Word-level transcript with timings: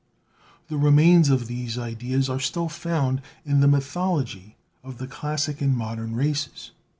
The 0.67 0.77
remains 0.77 1.29
of 1.29 1.45
these 1.45 1.77
ideas 1.77 2.27
are 2.27 2.39
still 2.39 2.69
found 2.69 3.21
in 3.45 3.59
the 3.59 3.67
mythology 3.67 4.57
of 4.83 4.97
the 4.97 5.05
classic 5.05 5.61
and 5.61 5.77
modern 5.77 6.15
races. 6.15 6.71